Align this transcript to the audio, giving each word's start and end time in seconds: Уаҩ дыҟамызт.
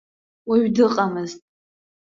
Уаҩ 0.49 0.67
дыҟамызт. 0.75 1.39